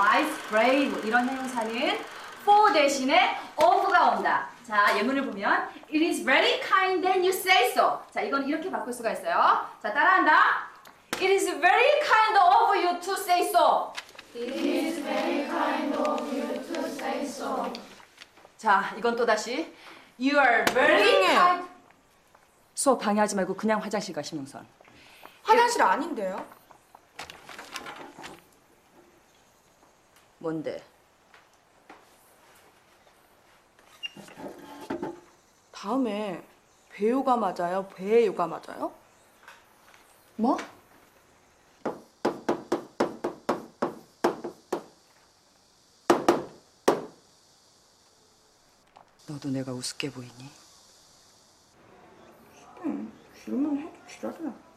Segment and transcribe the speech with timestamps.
[0.00, 1.98] widespread 뭐 이런 형용사는
[2.42, 4.48] for 대신에 of가 온다.
[4.66, 8.00] 자, 예문을 보면 It is very kind that you say so.
[8.10, 9.66] 자, 이건 이렇게 바꿀 수가 있어요.
[9.82, 10.70] 자, 따라한다.
[11.14, 13.92] It is very kind of you to say so.
[18.56, 19.74] 자, 이건 또 다시
[20.18, 21.68] You are very kind.
[22.74, 24.66] 수업 방해하지 말고 그냥 화장실 가 신용선.
[25.42, 26.46] 화장실 아닌데요?
[30.40, 30.82] 뭔데?
[35.70, 36.42] 다음에
[36.90, 37.86] 배요가 맞아요?
[37.94, 38.92] 배요가 맞아요?
[40.36, 40.56] 뭐?
[49.28, 50.50] 너도 내가 우습게 보이니?
[53.44, 54.69] 질문해도 지랄이야.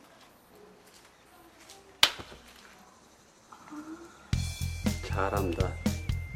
[5.14, 5.72] 잘한다.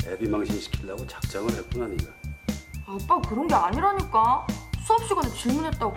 [0.05, 2.03] 애비 망신 시키려고 작정을 했구나 네가.
[2.85, 4.45] 아빠 그런 게 아니라니까.
[4.85, 5.95] 수업 시간에 질문했다고.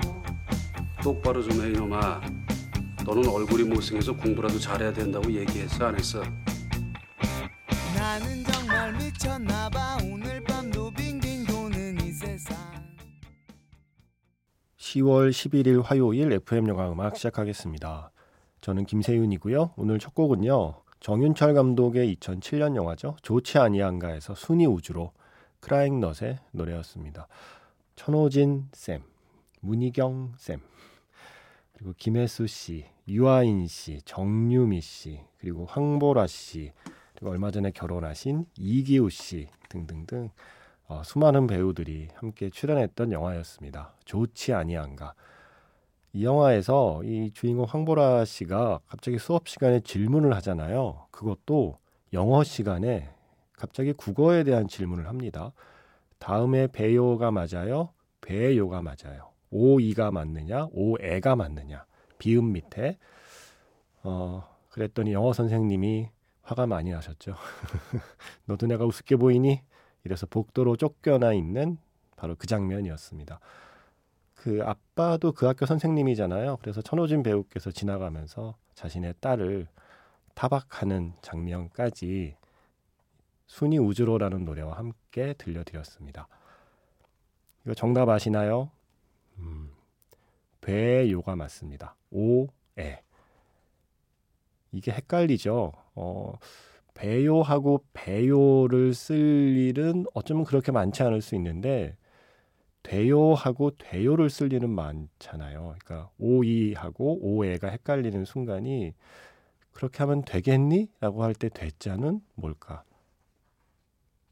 [1.02, 2.20] 똑바로 좀 해 이놈아.
[3.04, 6.22] 너는 얼굴이 못생겨서 공부라도 잘해야 된다고 얘기했어 안 했어?
[7.94, 12.56] 나는 정말 미쳤나봐 오늘 밤도 빙빙 도는 이 세상
[14.78, 18.10] 10월 11일 화요일 FM 영화 음악 시작하겠습니다.
[18.60, 19.72] 저는 김세윤이고요.
[19.76, 20.82] 오늘 첫 곡은요.
[21.00, 23.16] 정윤철 감독의 2007년 영화죠.
[23.22, 25.12] 좋지 아니한가에서 순위 우주로
[25.60, 27.26] 크라잉 넛의 노래였습니다.
[27.96, 29.02] 천호진 쌤,
[29.60, 30.60] 문희경 쌤,
[31.72, 36.72] 그리고 김혜수 씨, 유아인 씨, 정유미 씨, 그리고 황보라 씨,
[37.14, 40.30] 그리고 얼마 전에 결혼하신 이기우 씨 등등등
[40.88, 43.94] 어, 수많은 배우들이 함께 출연했던 영화였습니다.
[44.04, 45.14] 좋지 아니한가.
[46.12, 51.06] 이 영화에서 이 주인공 황보라 씨가 갑자기 수업 시간에 질문을 하잖아요.
[51.10, 51.78] 그것도
[52.12, 53.08] 영어 시간에
[53.52, 55.52] 갑자기 국어에 대한 질문을 합니다.
[56.18, 57.90] 다음에 배요가 맞아요?
[58.20, 59.30] 배요가 맞아요.
[59.50, 60.68] 오이가 맞느냐?
[60.72, 61.84] 오애가 맞느냐?
[62.18, 62.98] 비음 밑에
[64.02, 66.08] 어 그랬더니 영어 선생님이
[66.42, 67.34] 화가 많이 나셨죠.
[68.46, 69.62] 너도 내가 우습게 보이니?
[70.04, 71.78] 이래서 복도로 쫓겨나 있는
[72.16, 73.38] 바로 그 장면이었습니다.
[74.40, 76.56] 그 아빠도 그 학교 선생님이잖아요.
[76.62, 79.66] 그래서 천호진 배우께서 지나가면서 자신의 딸을
[80.34, 82.36] 타박하는 장면까지
[83.46, 86.26] 순이 우주로라는 노래와 함께 들려드렸습니다.
[87.66, 88.70] 이거 정답 아시나요?
[89.38, 89.70] 음,
[90.62, 91.94] 배요가 맞습니다.
[92.10, 92.46] 오
[92.78, 93.02] 에
[94.72, 95.72] 이게 헷갈리죠.
[95.94, 96.32] 어,
[96.94, 101.96] 배요하고 배요를 쓸 일은 어쩌면 그렇게 많지 않을 수 있는데
[102.82, 105.76] 되요하고 되요를 쓸 일은 많잖아요.
[105.78, 108.94] 그러니까 오이하고 오에가 헷갈리는 순간이
[109.72, 110.88] 그렇게 하면 되겠니?
[111.00, 112.84] 라고 할 때 되자는 뭘까?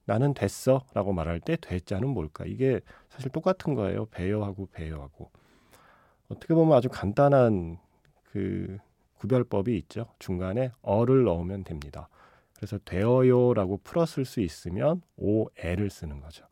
[0.05, 2.45] 나는 됐어 라고 말할 때 되자는 뭘까?
[2.47, 4.07] 이게 사실 똑같은 거예요.
[4.07, 5.31] 배요하고 배요하고.
[6.29, 7.79] 어떻게 보면 아주 간단한
[8.33, 8.79] 그
[9.17, 10.07] 구별법이 있죠.
[10.19, 12.09] 중간에 어를 넣으면 됩니다.
[12.57, 16.48] 그래서 되어요라고 풀었을 수 있으면 오에를 쓰는 거죠.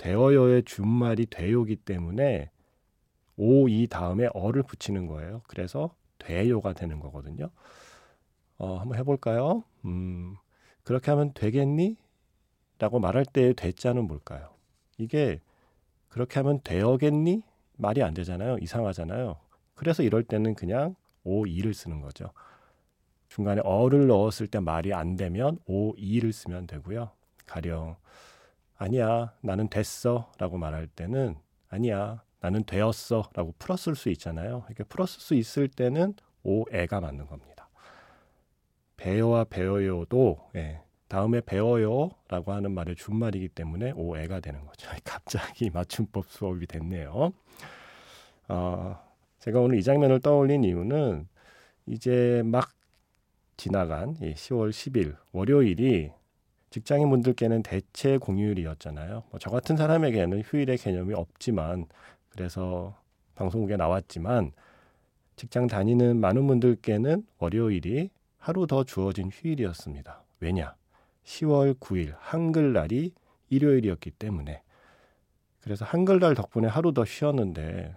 [0.00, 2.50] 되어요의 준말이 되요기 때문에
[3.36, 5.42] 오 이 다음에 어를 붙이는 거예요.
[5.48, 7.50] 그래서 되요가 되는 거거든요.
[8.58, 9.64] 어, 한번 해볼까요?
[9.84, 10.36] 음,
[10.84, 11.96] 그렇게 하면 되겠니?
[12.78, 14.50] 라고 말할 때의 되자는 뭘까요?
[14.98, 15.40] 이게
[16.08, 17.42] 그렇게 하면 되어겠니?
[17.76, 18.58] 말이 안 되잖아요.
[18.60, 19.36] 이상하잖아요.
[19.74, 20.94] 그래서 이럴 때는 그냥
[21.24, 22.32] 오 이를 쓰는 거죠.
[23.28, 27.10] 중간에 어를 넣었을 때 말이 안 되면 오 이를 쓰면 되고요.
[27.46, 27.96] 가령
[28.80, 31.36] 아니야 나는 됐어 라고 말할 때는
[31.68, 34.64] 아니야 나는 되었어 라고 풀었을 수 있잖아요.
[34.68, 37.68] 이렇게 풀었을 수 있을 때는 오에가 맞는 겁니다.
[38.96, 44.88] 배어와 배어요도 예, 다음에 배워요 라고 하는 말의 준말이기 때문에 오에가 되는 거죠.
[45.04, 47.34] 갑자기 맞춤법 수업이 됐네요.
[48.48, 48.98] 어,
[49.40, 51.28] 제가 오늘 이 장면을 떠올린 이유는
[51.84, 52.70] 이제 막
[53.58, 56.12] 지나간 이 10월 10일 월요일이
[56.70, 59.24] 직장인 분들께는 대체 공휴일이었잖아요.
[59.30, 61.86] 뭐 저 같은 사람에게는 휴일의 개념이 없지만
[62.30, 62.96] 그래서
[63.34, 64.52] 방송국에 나왔지만
[65.36, 70.22] 직장 다니는 많은 분들께는 월요일이 하루 더 주어진 휴일이었습니다.
[70.40, 70.74] 왜냐?
[71.24, 73.12] 10월 9일 한글날이
[73.50, 74.62] 일요일이었기 때문에
[75.62, 77.94] 그래서 한글날 덕분에 하루 더 쉬었는데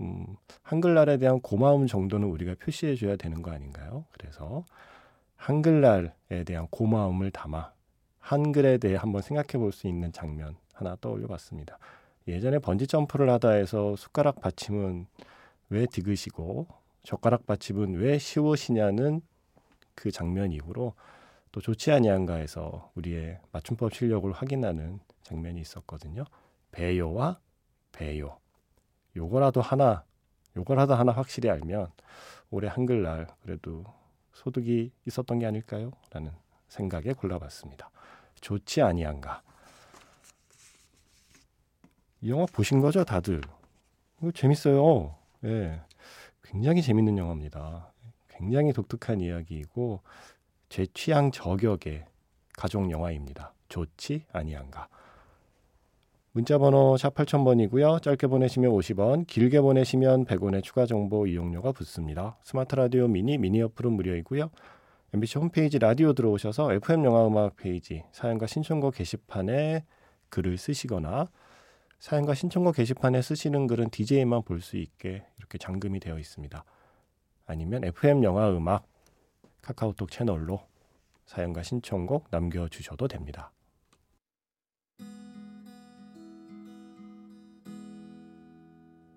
[0.00, 0.26] 음,
[0.62, 4.04] 한글날에 대한 고마움 정도는 우리가 표시해 줘야 되는 거 아닌가요?
[4.12, 4.64] 그래서
[5.36, 7.72] 한글날에 대한 고마움을 담아
[8.26, 11.78] 한글에 대해 한번 생각해 볼 수 있는 장면 하나 떠올려 봤습니다.
[12.26, 15.06] 예전에 번지 점프를 하다 해서 숟가락 받침은
[15.70, 16.66] 왜 디귿이고
[17.04, 19.20] 젓가락 받침은 왜 쉬우시냐는
[19.94, 20.94] 그 장면 이후로
[21.52, 26.24] 또 좋지 아니한가에서 우리의 맞춤법 실력을 확인하는 장면이 있었거든요.
[26.72, 27.38] 배요와
[27.92, 28.38] 배요.
[29.16, 30.04] 요거라도 하나,
[30.56, 31.92] 요거라도 하나 확실히 알면
[32.50, 33.84] 올해 한글날 그래도
[34.32, 35.92] 소득이 있었던 게 아닐까요?
[36.10, 36.32] 라는
[36.68, 37.90] 생각에 골라봤습니다.
[38.40, 39.42] 좋지 아니한가.
[42.20, 43.40] 이 영화 보신 거죠, 다들?
[44.20, 45.14] 이거 재밌어요.
[45.44, 45.80] 예.
[46.42, 47.92] 굉장히 재밌는 영화입니다.
[48.28, 50.00] 굉장히 독특한 이야기이고
[50.68, 52.04] 제 취향 저격의
[52.54, 53.52] 가족 영화입니다.
[53.68, 54.88] 좋지 아니한가.
[56.32, 58.02] 문자 번호 샵 8000번이고요.
[58.02, 62.36] 짧게 보내시면 50원, 길게 보내시면 100원의 추가 정보 이용료가 붙습니다.
[62.42, 64.50] 스마트 라디오 미니 미니 어플은 무료이고요.
[65.16, 69.86] MBC 홈페이지 라디오 들어오셔서 FM 영화 음악 페이지 사연과 신청곡 게시판에
[70.28, 71.30] 글을 쓰시거나
[71.98, 76.62] 사연과 신청곡 게시판에 쓰시는 글은 DJ만 볼 수 있게 이렇게 잠금이 되어 있습니다.
[77.46, 78.86] 아니면 FM 영화 음악
[79.62, 80.60] 카카오톡 채널로
[81.24, 83.52] 사연과 신청곡 남겨주셔도 됩니다.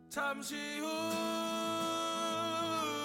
[0.10, 1.19] 잠시 후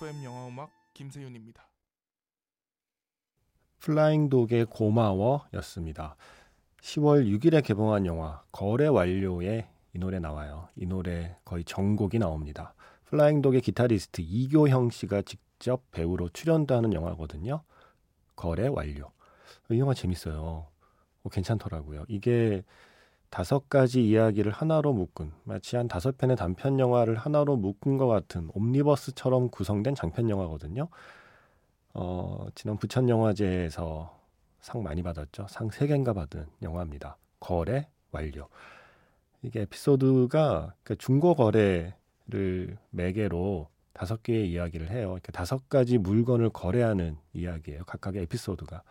[0.00, 1.62] FM 영화음악 김세윤입니다.
[3.80, 6.16] 플라잉 독의 고마워였습니다.
[6.80, 10.70] 10월 6일에 개봉한 영화 거래 완료에 이 노래 나와요.
[10.74, 12.72] 이 노래 거의 전곡이 나옵니다.
[13.04, 17.62] 플라잉 독의 기타리스트 이교형 씨가 직접 배우로 출연도 하는 영화거든요.
[18.36, 19.12] 거래 완료.
[19.70, 20.66] 이 영화 재밌어요.
[21.24, 22.06] 어, 괜찮더라고요.
[22.08, 22.64] 이게
[23.30, 28.50] 다섯 가지 이야기를 하나로 묶은 마치 한 다섯 편의 단편 영화를 하나로 묶은 것 같은
[28.54, 30.88] 옴니버스처럼 구성된 장편 영화거든요.
[31.94, 34.18] 어, 지난 부천 영화제에서
[34.60, 35.46] 상 많이 받았죠.
[35.48, 37.16] 상 세 개인가 받은 영화입니다.
[37.38, 38.48] 거래 완료.
[39.42, 45.12] 이게 에피소드가 그 중고 거래를 매개로 다섯 개의 이야기를 해요.
[45.12, 47.84] 이렇게 다섯 가지 물건을 거래하는 이야기예요.
[47.84, 48.82] 각각의 에피소드가.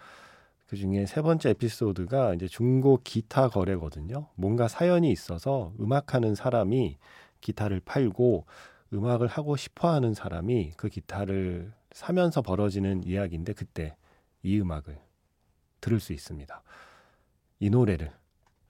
[0.69, 4.27] 그 중에 세 번째 에피소드가 이제 중고 기타 거래거든요.
[4.35, 6.99] 뭔가 사연이 있어서 음악하는 사람이
[7.41, 8.45] 기타를 팔고
[8.93, 13.95] 음악을 하고 싶어 하는 사람이 그 기타를 사면서 벌어지는 이야기인데 그때
[14.43, 14.99] 이 음악을
[15.81, 16.61] 들을 수 있습니다.
[17.61, 18.11] 이 노래를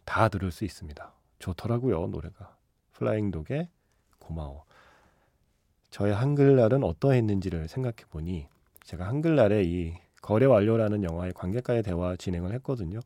[0.06, 1.14] 다 들을 수 있습니다.
[1.40, 2.56] 좋더라고요, 노래가.
[2.94, 3.68] Flying Dog의
[4.20, 4.64] 고마워.
[5.90, 8.48] 저의 한글날은 어떠했는지를 생각해 보니
[8.86, 13.00] 제가 한글날에 이 거래 완료라는 영화의 관객과의 대화 진행을 했거든요.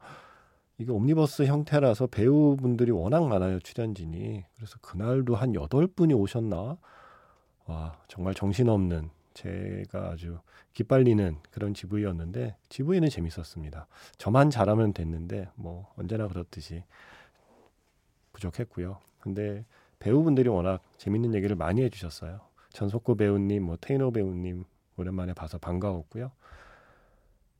[0.78, 4.44] 이게 옴니버스 형태라서 배우분들이 워낙 많아요, 출연진이.
[4.56, 6.78] 그래서 그날도 한 여덟 분이 오셨나?
[7.66, 10.40] 와, 정말 정신없는 제가 아주
[10.74, 13.88] 기빨리는 그런 GV였는데 GV는 재밌었습니다.
[14.18, 16.84] 저만 잘하면 됐는데 뭐 언제나 그렇듯이
[18.34, 18.98] 부족했고요.
[19.20, 19.66] 근데
[20.00, 22.42] 배우분들이 워낙 재밌는 얘기를 많이 해주셨어요.
[22.74, 24.66] 전석구 배우님, 뭐 테이너 배우님
[24.98, 26.32] 오랜만에 봐서 반가웠고요.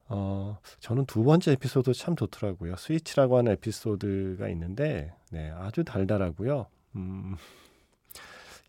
[0.08, 2.76] 어, 저는 두 번째 에피소드 참 좋더라고요.
[2.76, 6.68] 스위치라고 하는 에피소드가 있는데, 네, 아주 달달하고요.
[6.96, 7.36] 음,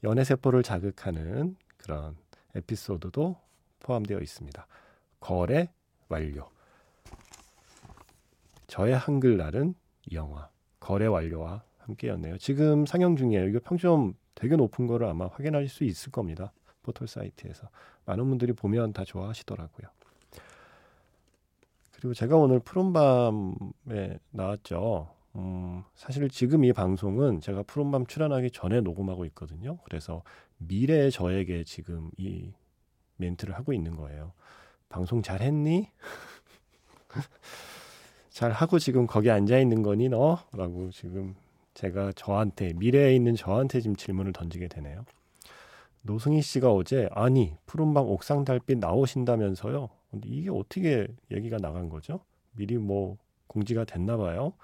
[0.05, 2.17] 연애 세포를 자극하는 그런
[2.55, 3.37] 에피소드도
[3.81, 4.67] 포함되어 있습니다.
[5.21, 5.71] 거래
[6.09, 6.49] 완료.
[8.67, 9.75] 저의 한글날은
[10.11, 10.49] 이 영화
[10.81, 12.39] 거래 완료와 함께였네요.
[12.39, 13.49] 지금 상영 중이에요.
[13.49, 16.53] 이거 평점 되게 높은 거를 아마 확인하실 수 있을 겁니다.
[16.83, 17.69] 포털 사이트에서
[18.05, 19.89] 많은 분들이 보면 다 좋아하시더라고요.
[22.05, 25.09] 그리고 제가 오늘 푸른밤에 나왔죠.
[25.37, 29.79] 음, 사실 지금 이 방송은 제가 푸른밤 출연하기 전에 녹음하고 있거든요.
[29.85, 30.23] 그래서
[30.59, 32.53] 미래의 저에게 지금 이
[33.17, 34.35] 멘트를 하고 있는 거예요.
[34.91, 35.89] 방송 잘 했니?
[38.29, 40.41] 잘 하고 지금 거기 앉아 있는 거니 너?
[40.53, 41.35] 라고 지금
[41.73, 45.07] 제가 저한테 미래에 있는 저한테 지금 질문을 던지게 되네요.
[46.03, 49.89] 노승희 씨가 어제 아니 푸른밤 옥상 달빛 나오신다면서요.
[50.15, 52.21] 근데 이게 어떻게 얘기가 나간 거죠?
[52.53, 53.17] 미리 뭐
[53.47, 54.55] 공지가 됐나 봐요.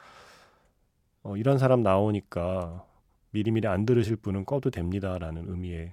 [1.23, 2.85] 어, 이런 사람 나오니까
[3.33, 5.93] 미리미리 안 들으실 분은 꺼도 됩니다라는 의미의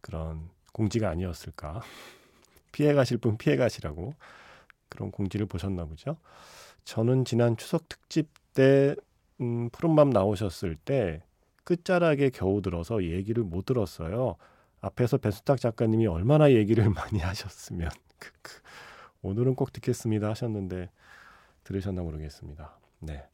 [0.00, 1.82] 그런 공지가 아니었을까.
[2.72, 4.14] 피해 가실 분 피해 가시라고
[4.88, 6.16] 그런 공지를 보셨나 보죠.
[6.84, 8.96] 저는 지난 추석 특집 때
[9.40, 11.22] 음, 푸른밤 나오셨을 때
[11.64, 14.36] 끝자락에 겨우 들어서 얘기를 못 들었어요.
[14.80, 18.60] 앞에서 배수탁 작가님이 얼마나 얘기를 많이 하셨으면 크크.
[19.22, 20.90] 오늘은 꼭 듣겠습니다 하셨는데
[21.64, 22.76] 들으셨나 모르겠습니다.
[23.00, 23.24] 네.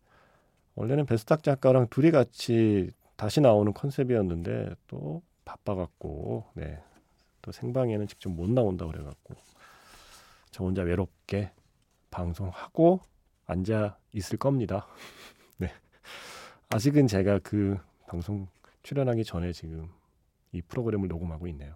[0.75, 6.81] 원래는 배수탁 작가랑 둘이 같이 다시 나오는 컨셉이었는데 또 바빠갖고 네.
[7.43, 9.35] 또 생방에는 직접 못 나온다 그래갖고
[10.51, 11.51] 저 혼자 외롭게
[12.11, 13.01] 방송하고
[13.47, 14.87] 앉아 있을 겁니다.
[15.57, 15.73] 네.
[16.69, 18.47] 아직은 제가 그 방송
[18.83, 19.89] 출연하기 전에 지금
[20.53, 21.75] 이 프로그램을 녹음하고 있네요.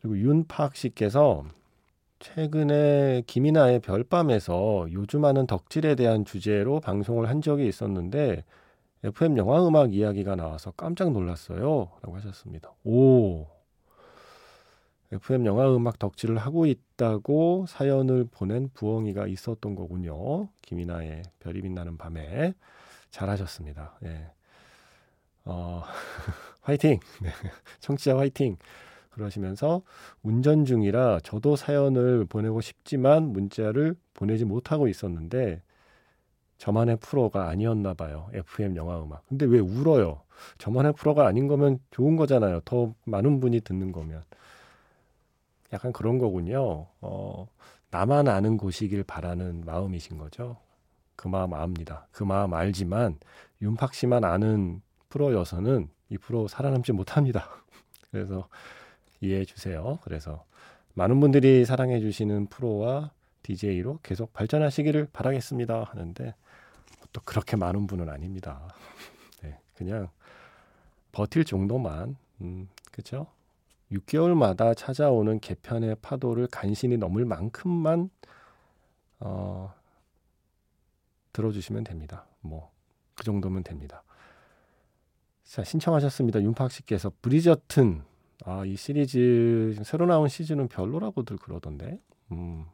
[0.00, 1.44] 그리고 윤팍 씨께서
[2.20, 8.44] 최근에 김이나의 별밤에서 요즘 하는 덕질에 대한 주제로 방송을 한 적이 있었는데
[9.02, 11.90] FM 영화 음악 이야기가 나와서 깜짝 놀랐어요.
[12.02, 12.72] 라고 하셨습니다.
[12.84, 13.46] 오.
[15.10, 20.48] FM 영화 음악 덕질을 하고 있다고 사연을 보낸 부엉이가 있었던 거군요.
[20.60, 22.52] 김이나의 별이 빛나는 밤에.
[23.10, 23.98] 잘하셨습니다.
[24.04, 24.30] 예.
[25.46, 25.82] 어,
[26.60, 27.00] 화이팅!
[27.22, 27.30] 네.
[27.80, 28.58] 청취자 화이팅!
[29.10, 29.82] 그러시면서
[30.22, 35.62] 운전 중이라 저도 사연을 보내고 싶지만 문자를 보내지 못하고 있었는데
[36.58, 38.28] 저만의 프로가 아니었나 봐요.
[38.34, 39.26] FM 영화 음악.
[39.28, 40.20] 근데 왜 울어요?
[40.58, 42.60] 저만의 프로가 아닌 거면 좋은 거잖아요.
[42.64, 44.22] 더 많은 분이 듣는 거면.
[45.72, 46.86] 약간 그런 거군요.
[47.00, 47.48] 어,
[47.90, 50.58] 나만 아는 곳이길 바라는 마음이신 거죠.
[51.16, 52.06] 그 마음 압니다.
[52.12, 53.18] 그 마음 알지만
[53.62, 57.48] 윤팍 씨만 아는 프로여서는 이 프로 살아남지 못합니다.
[58.10, 58.48] 그래서
[59.20, 59.98] 이해해 주세요.
[60.02, 60.44] 그래서
[60.94, 63.12] 많은 분들이 사랑해 주시는 프로와
[63.42, 65.84] DJ로 계속 발전하시기를 바라겠습니다.
[65.84, 66.34] 하는데
[67.12, 68.74] 또 그렇게 많은 분은 아닙니다.
[69.42, 70.08] 네, 그냥
[71.12, 73.26] 버틸 정도만, 음, 그죠?
[73.92, 78.10] 6개월마다 찾아오는 개편의 파도를 간신히 넘을 만큼만
[79.18, 79.74] 어,
[81.32, 82.26] 들어주시면 됩니다.
[82.40, 82.70] 뭐
[83.20, 84.02] 그 정도면 됩니다.
[85.44, 86.40] 자 신청하셨습니다.
[86.40, 88.02] 윤팍 씨께서 브리저튼
[88.44, 91.98] 아 이 시리즈 새로 나온 시즌은 별로라고들 그러던데
[92.32, 92.64] 음,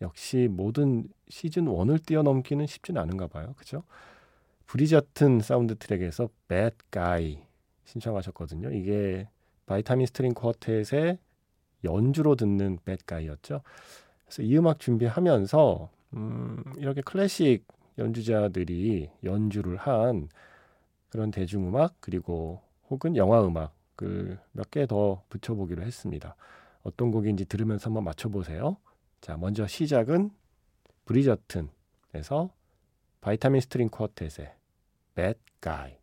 [0.00, 3.54] 역시 모든 시즌 1을 뛰어넘기는 쉽진 않은가 봐요.
[3.56, 3.82] 그죠?
[4.66, 7.42] 브리저튼 사운드 트랙에서 Bad Guy
[7.84, 8.70] 신청하셨거든요.
[8.70, 9.28] 이게
[9.66, 11.18] Vitamin String Quartet의
[11.84, 13.62] 연주로 듣는 Bad Guy였죠.
[14.24, 17.66] 그래서 이 음악 준비하면서 음, 이렇게 클래식
[17.98, 20.28] 연주자들이 연주를 한
[21.10, 26.36] 그런 대중음악 그리고 혹은 영화 음악 을 몇 개 더 붙여보기로 했습니다.
[26.82, 28.76] 어떤 곡인지 들으면서 한번 맞춰보세요.
[29.20, 30.30] 자, 먼저 시작은
[31.04, 32.50] 브리저튼에서
[33.20, 34.52] Vitamin String Quartet의
[35.14, 35.98] Bad Guy.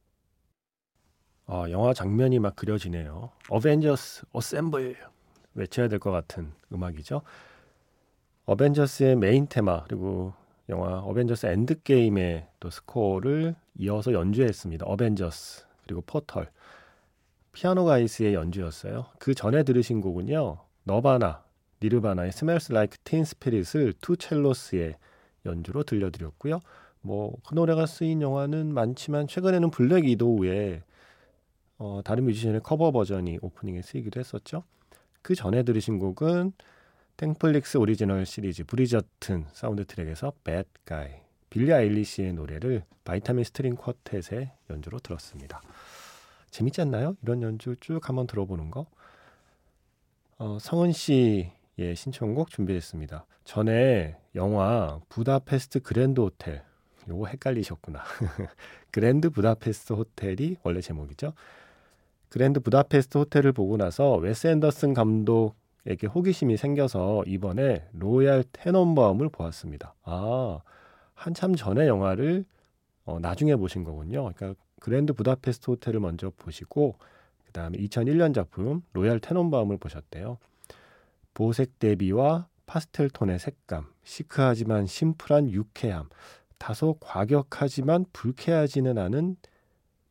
[1.47, 3.31] 어, 영화 장면이 막 그려지네요.
[3.49, 4.97] 어벤져스 assemble
[5.55, 7.21] 외쳐야 될 것 같은 음악이죠.
[8.45, 10.33] 어벤져스의 메인 테마 그리고
[10.69, 14.85] 영화 어벤져스 엔드게임의 또 스코어를 이어서 연주했습니다.
[14.85, 16.51] 어벤져스 그리고 포털
[17.57, 19.07] Piano Guys의 연주였어요.
[19.17, 20.59] 그 전에 들으신 곡은요.
[20.83, 21.43] 너바나
[21.81, 24.95] 니르바나의 Smells Like Teen Spirit을 Two Cellos의
[25.43, 26.59] 연주로 들려드렸고요.
[27.01, 30.83] 뭐 그 노래가 쓰인 영화는 많지만 최근에는 블랙 위도우의
[31.79, 34.63] 어, 다른 뮤지션의 커버 버전이 오프닝에 쓰이기도 했었죠.
[35.23, 36.51] 그 전에 들으신 곡은
[37.17, 44.99] 땡플릭스 오리지널 시리즈 브리저튼 사운드 트랙에서 Bad Guy 빌리 아일리시의 노래를 Vitamin String Quartet의 연주로
[44.99, 45.59] 들었습니다.
[46.49, 47.15] 재밌지 않나요?
[47.21, 48.85] 이런 연주 쭉 한번 들어보는 거.
[50.37, 53.25] 어, 성은 씨의 신청곡 준비했습니다.
[53.43, 56.63] 전에 영화 부다페스트 그랜드 호텔
[57.07, 58.01] 요거 헷갈리셨구나.
[58.91, 61.33] 그랜드 부다페스트 호텔이 원래 제목이죠.
[62.29, 69.95] 그랜드 부다페스트 호텔을 보고 나서 웨스 앤더슨 감독에게 호기심이 생겨서 이번에 로얄 테넌바움을 보았습니다.
[70.03, 70.59] 아,
[71.13, 72.45] 한참 전에 영화를
[73.07, 74.31] 어, 나중에 보신 거군요.
[74.35, 76.97] 그러니까 그랜드 부다페스트 호텔을 먼저 보시고
[77.45, 80.37] 그 다음에 2001년 작품 로얄 테넌바움을 보셨대요.
[81.33, 86.09] 보색 대비와 파스텔 톤의 색감, 시크하지만 심플한 유쾌함,
[86.57, 89.37] 다소 과격하지만 불쾌하지는 않은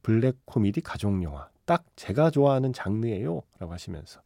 [0.03, 1.49] 블랙 코미디 가족 영화.
[1.67, 3.43] 딱 제가 좋아하는 장르예요.
[3.59, 4.23] 라고 하시면서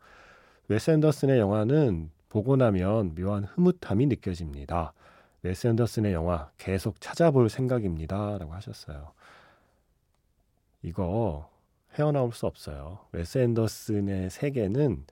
[0.68, 4.92] 웨스 앤더슨의 영화는 보고 나면 묘한 흐뭇함이 느껴집니다.
[5.42, 8.38] 웨스 앤더슨의 영화 계속 찾아볼 생각입니다.
[8.38, 9.12] 라고 하셨어요.
[10.82, 11.48] 이거
[11.98, 12.98] 헤어나올 수 없어요.
[13.12, 15.04] 웨스 앤더슨의 세계는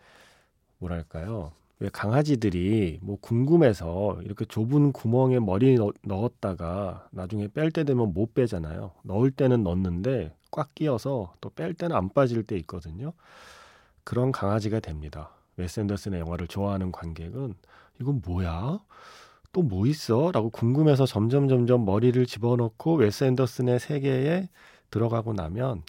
[0.79, 1.53] 뭐랄까요?
[1.81, 8.35] 왜 강아지들이 뭐 궁금해서 이렇게 좁은 구멍에 머리 넣, 넣었다가 나중에 뺄 때 되면 못
[8.35, 8.93] 빼잖아요.
[9.05, 13.13] 넣을 때는 넣는데 꽉 끼어서 또 뺄 때는 안 빠질 때 있거든요.
[14.05, 15.31] 그런 강아지가 됩니다.
[15.57, 17.55] 웨스 앤더슨의 영화를 좋아하는 관객은
[18.01, 18.81] 이건 뭐야?
[19.53, 20.31] 또 뭐 있어?
[20.33, 24.49] 라고 궁금해서 점점 점점 머리를 집어넣고 웨스 앤더슨의 세계에
[24.91, 25.83] 들어가고 나면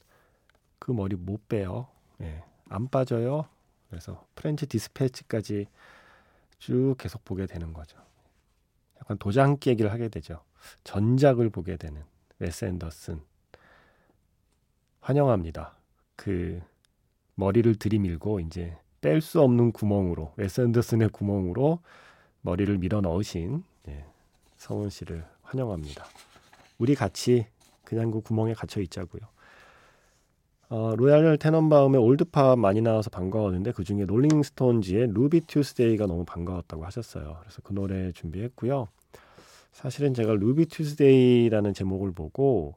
[0.79, 1.87] 그 머리 못 빼요.
[2.21, 3.45] 예, 안 빠져요.
[3.89, 5.67] 그래서 프렌치 디스패치까지
[6.59, 7.97] 쭉 계속 보게 되는 거죠.
[8.97, 10.43] 약간 도장 깨기를 하게 되죠.
[10.83, 12.03] 전작을 보게 되는
[12.39, 13.21] 웨스 앤더슨.
[15.01, 15.75] 환영합니다.
[16.15, 16.61] 그
[17.35, 21.79] 머리를 들이밀고 이제 뺄 수 없는 구멍으로 웨스 앤더슨의 구멍으로
[22.41, 24.05] 머리를 밀어 넣으신 예,
[24.58, 26.05] 성훈 씨를 환영합니다.
[26.77, 27.48] 우리 같이
[27.84, 29.22] 그냥 그 구멍에 갇혀 있자고요.
[30.69, 37.38] 어, 로얄 테넌바움의 올드팝 많이 나와서 반가웠는데 그 중에 롤링스톤즈의 Ruby Tuesday가 너무 반가웠다고 하셨어요.
[37.41, 38.88] 그래서 그 노래 준비했고요.
[39.72, 42.75] 사실은 제가 Ruby Tuesday라는 제목을 보고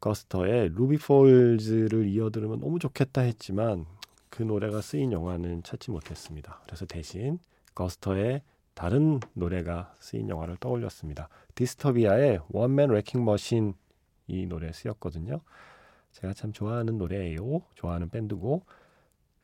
[0.00, 3.86] 거스터의 Ruby Falls를 이어 들으면 너무 좋겠다 했지만
[4.28, 6.60] 그 노래가 쓰인 영화는 찾지 못했습니다.
[6.64, 7.38] 그래서 대신
[7.74, 8.42] 거스터의
[8.74, 11.28] 다른 노래가 쓰인 영화를 떠올렸습니다.
[11.54, 13.74] Disturbia의 One Man Wrecking Machine
[14.26, 15.40] 이 노래 쓰였거든요.
[16.12, 17.62] 제가 참 좋아하는 노래예요.
[17.74, 18.62] 좋아하는 밴드고.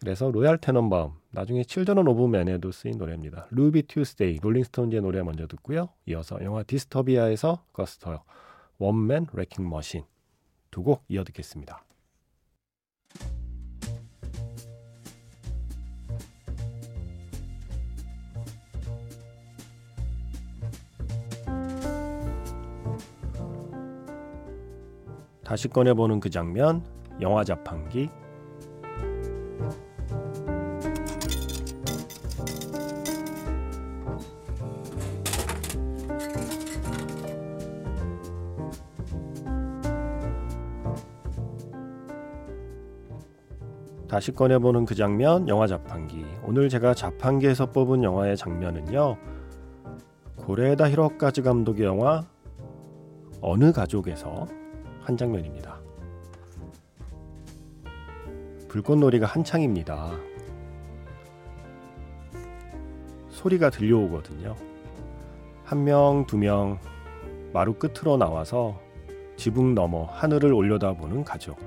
[0.00, 3.48] 그래서 로얄 테넌바움, 나중에 Children of Men에도 쓰인 노래입니다.
[3.50, 5.88] Ruby Tuesday, 롤링스톤즈의 노래 먼저 듣고요.
[6.06, 8.22] 이어서 영화 Disturbia에서 거스터
[8.78, 10.04] 원맨 레킹 머신
[10.70, 11.82] 두 곡 이어 듣겠습니다.
[25.48, 26.84] 다시 꺼내보는 그 장면,
[27.22, 28.10] 영화 자판기.
[44.06, 46.26] 다시 꺼내보는 그 장면, 영화 자판기.
[46.44, 49.16] 오늘 제가 자판기에서 뽑은 영화의 장면은요.
[50.36, 52.26] 고레다 히로카즈 감독의 영화
[53.40, 54.46] 어느 가족에서
[55.08, 55.80] 한 장면입니다.
[58.68, 60.10] 불꽃놀이가 한창입니다.
[63.30, 64.54] 소리가 들려오거든요.
[65.64, 66.78] 한 명, 두 명
[67.54, 68.78] 마루 끝으로 나와서
[69.38, 71.58] 지붕 너머 하늘을 올려다보는 가족.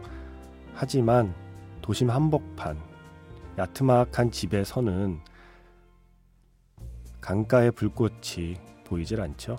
[0.76, 1.34] 하지만
[1.82, 2.78] 도심 한복판
[3.58, 5.20] 야트막한 집에 서는
[7.20, 9.58] 강가의 불꽃이 보이질 않죠.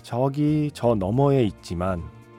[0.00, 2.15] 저기 저 너머에 있지만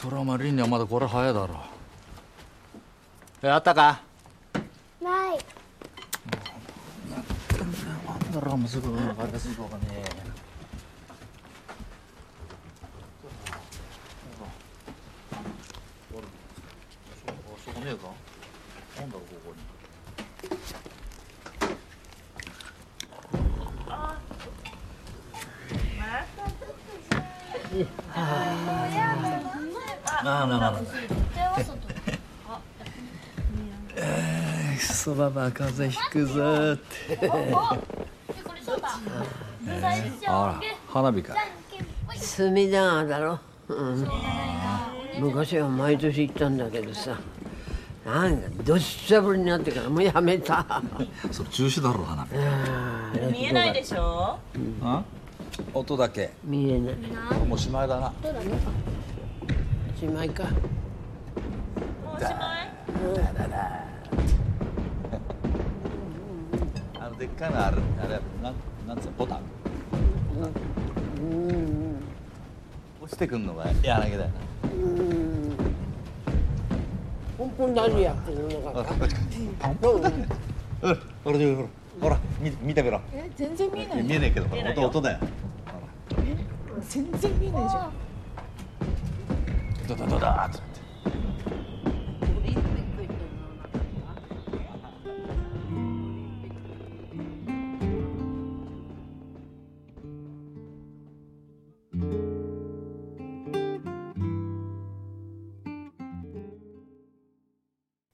[0.00, 1.60] それはお前凛にはまだこれ早いだろ
[3.42, 4.00] えあったか？
[5.02, 5.38] ない。
[7.10, 7.16] な
[8.16, 9.84] んだろうもうすぐ分かりやすい方がね
[17.64, 18.08] そこねえか
[19.00, 19.10] なん。
[19.10, 19.60] だろうここに
[28.14, 29.29] あ
[30.20, 30.80] あなあなあ
[34.78, 37.30] そばば風邪ひくぞって
[40.26, 41.34] あら花火か。
[42.16, 44.08] 隅田川だろ、うん、
[45.20, 47.18] 昔は毎年行ったんだけどさ。
[48.04, 50.82] なんかどっしゃぶりになってからもうやめた。
[51.30, 52.34] それ中止だろ花火。
[53.32, 54.38] 見えないでしょ。
[54.82, 55.02] あ？
[55.74, 56.30] 音だけ。
[56.42, 56.94] 見えない。
[57.46, 58.12] もうしまいだな
[60.00, 60.44] おしまいか。
[66.98, 68.54] あのでっかいのあるあれなん
[68.88, 69.12] なんつうの？
[69.18, 69.40] ボタン？
[73.02, 74.28] 落ちてくんのが柳だよな。
[77.36, 78.82] ポンポン何やってるのか。
[78.82, 80.26] こっちうん。
[80.80, 81.38] ほらほら
[82.00, 85.18] ほら見見てみろえ全然見えない見えねえけどほら音音だよ
[86.88, 87.92] 全然見えないじゃん
[90.00, 90.50] 두두두다.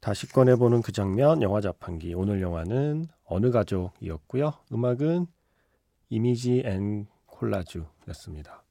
[0.00, 2.14] 다시 꺼내보는 그 장면 영화 자판기.
[2.14, 4.52] 오늘 영화는 어느 가족이었고요.
[4.72, 5.26] 음악은
[6.10, 8.62] Image and Collage였습니다.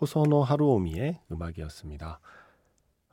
[0.00, 2.20] 호소노 하루오미의 음악이었습니다.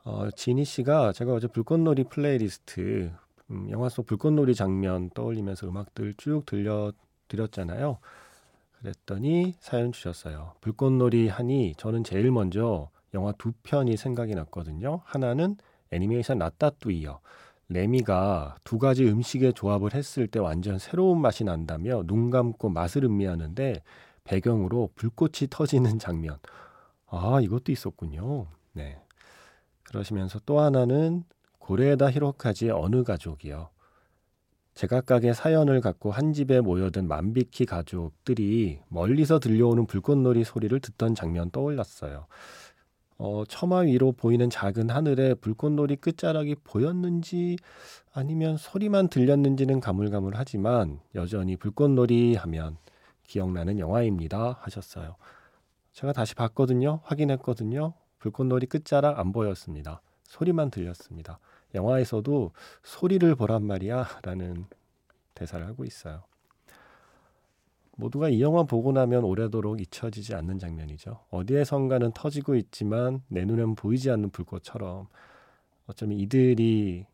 [0.04, 3.12] 어, 지니 씨가 제가 어제 불꽃놀이 플레이리스트
[3.50, 6.92] 음, 영화 속 불꽃놀이 장면 떠올리면서 음악들 쭉 들려
[7.28, 7.98] 드렸잖아요.
[8.78, 10.52] 그랬더니 사연 주셨어요.
[10.60, 15.00] 불꽃놀이 하니 저는 제일 먼저 영화 두 편이 생각이 났거든요.
[15.04, 15.56] 하나는
[15.90, 17.20] 애니메이션 라따뚜이요.
[17.70, 23.82] 레미가 두 가지 음식의 조합을 했을 때 완전 새로운 맛이 난다며 눈 감고 맛을 음미하는데
[24.24, 26.38] 배경으로 불꽃이 터지는 장면.
[27.06, 28.46] 아, 이것도 있었군요.
[28.72, 28.98] 네.
[29.88, 31.24] 그러시면서 또 하나는
[31.58, 33.70] 고레에다 히로카지의 어느 가족이요.
[34.74, 42.26] 제각각의 사연을 갖고 한 집에 모여든 만비키 가족들이 멀리서 들려오는 불꽃놀이 소리를 듣던 장면 떠올랐어요.
[43.16, 47.56] 어, 처마 위로 보이는 작은 하늘에 불꽃놀이 끝자락이 보였는지
[48.12, 52.76] 아니면 소리만 들렸는지는 가물가물하지만 여전히 불꽃놀이 하면
[53.24, 55.16] 기억나는 영화입니다 하셨어요.
[55.92, 57.00] 제가 다시 봤거든요.
[57.02, 57.94] 확인했거든요.
[58.18, 60.00] 불꽃놀이 끝자락 안 보였습니다.
[60.24, 61.38] 소리만 들렸습니다.
[61.74, 62.52] 영화에서도
[62.82, 64.66] 소리를 보란 말이야 라는
[65.34, 66.22] 대사를 하고 있어요.
[67.96, 71.18] 모두가 이 영화 보고 나면 오래도록 잊혀지지 않는 장면이죠.
[71.30, 75.08] 어디에선가는 터지고 있지만 내 눈엔 보이지 않는 불꽃처럼
[75.86, 77.06] 어쩌면 이들이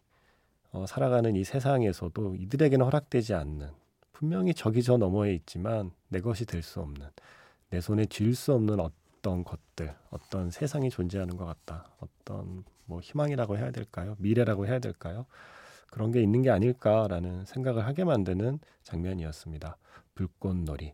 [0.72, 3.70] 어, 살아가는 이 세상에서도 이들에게는 허락되지 않는
[4.12, 7.06] 분명히 저기 저 너머에 있지만 내 것이 될 수 없는
[7.70, 8.92] 내 손에 쥘 수 없는 어떤
[9.44, 15.26] 것들 어떤 세상이 존재하는 것 같다 어떤 뭐 희망이라고 해야 될까요 미래라고 해야 될까요
[15.94, 19.76] 그런 게 있는 게 아닐까라는 생각을 하게 만드는 장면이었습니다.
[20.16, 20.92] 불꽃놀이.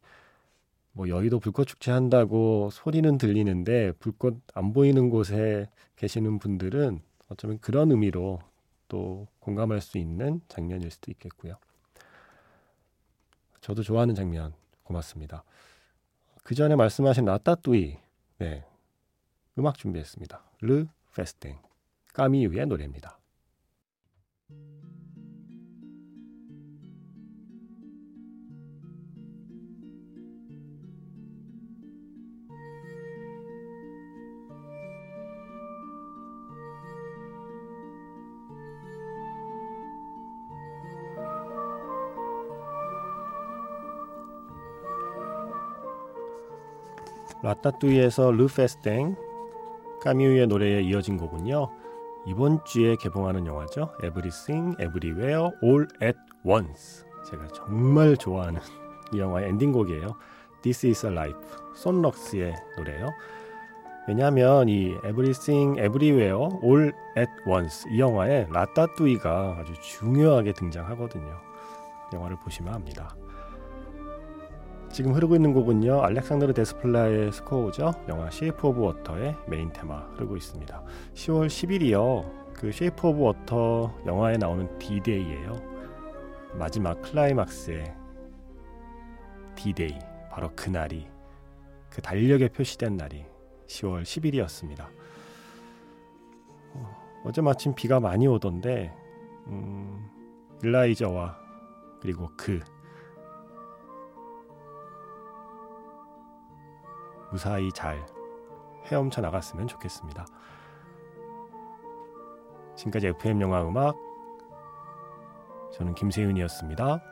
[0.92, 7.90] 뭐 여의도 불꽃 축제 한다고 소리는 들리는데 불꽃 안 보이는 곳에 계시는 분들은 어쩌면 그런
[7.92, 8.40] 의미로
[8.88, 11.54] 또 공감할 수 있는 장면일 수도 있겠고요.
[13.62, 15.44] 저도 좋아하는 장면 고맙습니다.
[16.44, 17.96] 그 전에 말씀하신 라따뚜이
[18.40, 18.64] 네
[19.58, 20.42] 음악 준비했습니다.
[20.62, 21.58] 르 페스팅
[22.14, 23.19] 까미유의 노래입니다.
[47.42, 49.16] 라따뚜이에서 르페스땡
[50.02, 51.70] 까미우의 노래에 이어진 곡은요.
[52.26, 53.90] 이번 주에 개봉하는 영화죠.
[54.04, 57.04] Everything, Everywhere, All at Once.
[57.30, 58.60] 제가 정말 좋아하는
[59.12, 60.16] 이 영화의 엔딩곡이에요.
[60.62, 61.40] This is a Life.
[61.74, 63.10] 손럭스의 노래예요.
[64.08, 71.40] 왜냐하면 이 Everything, Everywhere, All at Once 이 영화에 라따뚜이가 아주 중요하게 등장하거든요.
[72.12, 73.14] 영화를 보시면 압니다.
[74.92, 77.92] 지금 흐르고 있는 곡은요 알렉산드르 데스플라의 스코어죠.
[78.08, 80.82] 영화 쉐이프 오브 워터의 메인 테마 흐르고 있습니다.
[81.14, 82.52] 10월 10일이요.
[82.54, 85.52] 그 쉐이프 오브 워터 영화에 나오는 디데이예요.
[86.54, 87.94] 마지막 클라이막스의
[89.54, 89.96] 디데이
[90.30, 91.06] 바로 그날이
[91.88, 93.24] 그 달력에 표시된 날이
[93.68, 94.88] 10월 10일이었습니다.
[96.74, 98.92] 어, 어제 마침 비가 많이 오던데
[99.46, 100.10] 음,
[100.64, 101.38] 일라이저와
[102.00, 102.60] 그리고 그
[107.30, 108.04] 무사히 잘
[108.86, 110.26] 헤엄쳐 나갔으면 좋겠습니다.
[112.76, 113.94] 지금까지 FM 영화 음악
[115.72, 117.09] 저는 김세윤이었습니다.